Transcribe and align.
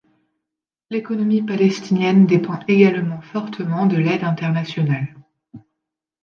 L’économie 0.89 1.43
palestinienne 1.43 2.25
dépend 2.25 2.57
également 2.67 3.21
fortement 3.21 3.85
de 3.85 3.97
l’aide 3.97 4.23
internationale. 4.23 5.15